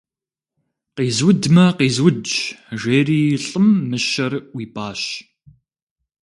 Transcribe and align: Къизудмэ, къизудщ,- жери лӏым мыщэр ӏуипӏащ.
Къизудмэ, 0.95 1.65
къизудщ,- 1.77 2.29
жери 2.79 3.21
лӏым 3.43 3.67
мыщэр 3.89 4.33
ӏуипӏащ. 4.51 5.01